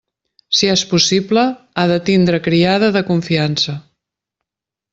[0.59, 1.43] Si és possible,
[1.81, 3.77] ha de tindre criada de confiança.